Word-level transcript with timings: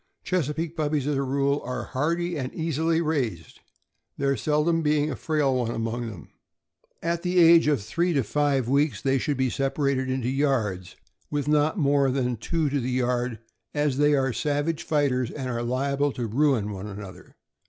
Chesapeake 0.23 0.75
puppies, 0.75 1.05
as 1.05 1.15
a 1.15 1.21
rule, 1.21 1.61
are 1.63 1.83
hardy 1.83 2.35
and 2.35 2.51
easily 2.55 3.01
raised, 3.01 3.59
there 4.17 4.35
seldom 4.35 4.81
being 4.81 5.11
a 5.11 5.15
frail 5.15 5.53
one 5.55 5.69
among 5.75 6.07
them. 6.09 6.31
At 7.03 7.21
the 7.21 7.37
age 7.37 7.67
of 7.67 7.83
three 7.83 8.11
to 8.13 8.23
five 8.23 8.67
weeks 8.67 8.99
they 8.99 9.19
should 9.19 9.37
be 9.37 9.51
separated 9.51 10.09
into 10.09 10.27
yards, 10.29 10.95
with 11.29 11.47
not 11.47 11.77
more 11.77 12.09
than 12.09 12.35
two 12.37 12.67
to 12.71 12.79
the 12.79 12.89
yard, 12.89 13.41
as 13.75 13.99
they 13.99 14.15
are 14.15 14.33
savage 14.33 14.81
fighters 14.81 15.29
and 15.29 15.51
are 15.51 15.61
liable 15.61 16.11
to 16.13 16.25
ruin 16.25 16.71
one 16.71 16.87
another. 16.87 17.35